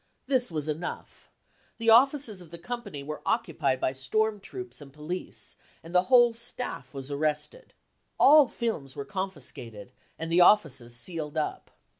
[0.25, 1.29] This was enough:
[1.77, 6.33] the offices of the company were occupied by storm troops and police and the whole
[6.33, 7.75] staff was arrested.
[8.19, 11.69] All films were confiscated, and the offices sealed up.